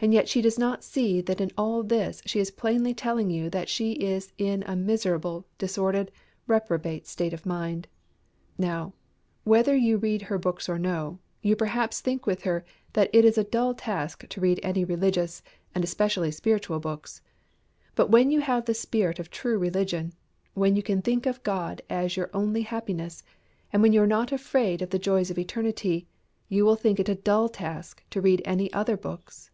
[0.00, 3.50] And yet she does not see that in all this she is plainly telling you
[3.50, 6.12] that she is in a miserable, disordered,
[6.46, 7.88] reprobate state of mind.
[8.56, 8.92] Now,
[9.42, 13.36] whether you read her books or no, you perhaps think with her that it is
[13.36, 15.42] a dull task to read only religious
[15.74, 17.20] and especially spiritual books.
[17.96, 20.12] But when you have the spirit of true religion,
[20.54, 23.24] when you can think of God as your only happiness,
[23.72, 26.06] when you are not afraid of the joys of eternity,
[26.48, 29.50] you will think it a dull task to read any other books.